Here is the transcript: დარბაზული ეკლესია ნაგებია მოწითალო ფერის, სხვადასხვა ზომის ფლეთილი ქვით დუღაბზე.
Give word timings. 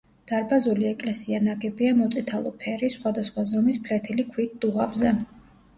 დარბაზული 0.29 0.87
ეკლესია 0.91 1.41
ნაგებია 1.49 1.91
მოწითალო 1.99 2.55
ფერის, 2.65 2.97
სხვადასხვა 2.99 3.47
ზომის 3.53 3.83
ფლეთილი 3.87 4.31
ქვით 4.35 4.63
დუღაბზე. 4.67 5.17